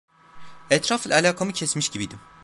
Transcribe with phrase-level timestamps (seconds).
[0.69, 2.19] Etrafla alakamı kesmiş gibiydim.